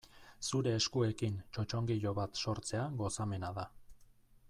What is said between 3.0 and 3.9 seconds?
gozamena da.